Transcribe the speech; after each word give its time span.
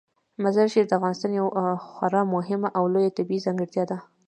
مزارشریف 0.43 0.85
د 0.87 0.91
افغانستان 0.99 1.31
یوه 1.39 1.51
خورا 1.87 2.21
مهمه 2.35 2.69
او 2.77 2.83
لویه 2.93 3.15
طبیعي 3.17 3.43
ځانګړتیا 3.45 3.83
ده. 3.91 3.97